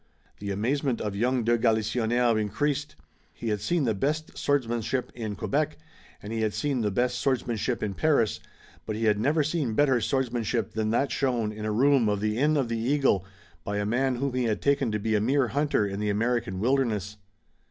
The 0.39 0.49
amazement 0.49 0.99
of 0.99 1.15
young 1.15 1.43
de 1.43 1.59
Galisonnière 1.59 2.41
increased. 2.41 2.95
He 3.35 3.49
had 3.49 3.61
seen 3.61 3.83
the 3.83 3.93
best 3.93 4.35
swordsmanship 4.35 5.11
in 5.13 5.35
Quebec, 5.35 5.77
and 6.23 6.33
he 6.33 6.41
had 6.41 6.55
seen 6.55 6.81
the 6.81 6.89
best 6.89 7.19
swordsmanship 7.19 7.83
in 7.83 7.93
Paris, 7.93 8.39
but 8.87 8.95
he 8.95 9.03
had 9.05 9.19
never 9.19 9.43
seen 9.43 9.75
better 9.75 10.01
swordsmanship 10.01 10.71
than 10.73 10.89
that 10.89 11.11
shown 11.11 11.51
in 11.51 11.65
a 11.65 11.71
room 11.71 12.09
of 12.09 12.19
the 12.19 12.35
Inn 12.39 12.57
of 12.57 12.67
the 12.67 12.79
Eagle 12.79 13.23
by 13.63 13.77
a 13.77 13.85
man 13.85 14.15
whom 14.15 14.33
he 14.33 14.45
had 14.45 14.59
taken 14.59 14.91
to 14.91 14.97
be 14.97 15.13
a 15.13 15.21
mere 15.21 15.49
hunter 15.49 15.85
in 15.85 15.99
the 15.99 16.09
American 16.09 16.59
wilderness. 16.59 17.17